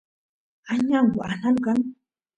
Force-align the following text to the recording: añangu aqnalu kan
añangu 0.71 1.19
aqnalu 1.27 1.57
kan 1.65 1.79